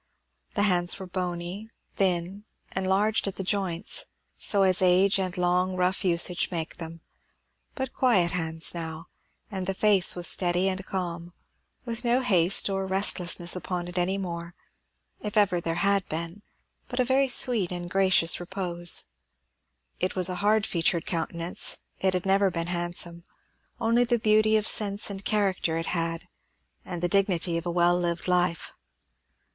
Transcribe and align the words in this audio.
The 0.55 0.63
hands 0.63 0.97
were 0.97 1.05
bony, 1.05 1.69
thin, 1.97 2.45
enlarged 2.75 3.27
at 3.27 3.35
the 3.35 3.43
joints, 3.43 4.05
so 4.35 4.63
as 4.63 4.81
age 4.81 5.19
and 5.19 5.37
long 5.37 5.75
rough 5.75 6.03
usage 6.03 6.49
make 6.49 6.77
them, 6.77 7.01
but 7.75 7.93
quiet 7.93 8.31
hands 8.31 8.73
now; 8.73 9.09
and 9.51 9.67
the 9.67 9.75
face 9.75 10.15
was 10.15 10.25
steady 10.25 10.67
and 10.67 10.83
calm, 10.87 11.33
with 11.85 12.03
no 12.03 12.21
haste 12.21 12.67
or 12.67 12.87
restlessness 12.87 13.55
upon 13.55 13.87
it 13.87 13.95
any 13.99 14.17
more, 14.17 14.55
if 15.19 15.37
ever 15.37 15.61
there 15.61 15.75
had 15.83 16.09
been, 16.09 16.41
but 16.87 16.99
a 16.99 17.05
very 17.05 17.27
sweet 17.27 17.71
and 17.71 17.91
gracious 17.91 18.39
repose. 18.39 19.05
It 19.99 20.15
was 20.15 20.29
a 20.29 20.35
hard 20.41 20.65
featured 20.65 21.05
countenance; 21.05 21.77
it 21.99 22.15
had 22.15 22.25
never 22.25 22.49
been 22.49 22.65
handsome; 22.73 23.23
only 23.79 24.03
the 24.03 24.17
beauty 24.17 24.57
of 24.57 24.67
sense 24.67 25.11
and 25.11 25.23
character 25.23 25.77
it 25.77 25.85
had, 25.85 26.27
and 26.83 27.03
the 27.03 27.07
dignity 27.07 27.55
of 27.59 27.67
a 27.67 27.69
well 27.71 27.95
lived 27.99 28.27
life. 28.27 28.73